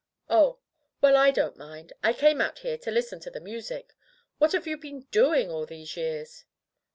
"Oh! 0.31 0.57
Well, 0.99 1.15
I 1.15 1.29
don't 1.29 1.57
mind. 1.57 1.93
I 2.03 2.11
came 2.11 2.41
out 2.41 2.57
here 2.57 2.75
to 2.75 2.89
listen 2.89 3.19
to 3.19 3.29
the 3.29 3.39
music. 3.39 3.93
What 4.39 4.51
have 4.53 4.65
you 4.65 4.75
been 4.75 5.01
doing 5.11 5.51
all 5.51 5.67
these 5.67 5.95
years?" 5.95 6.45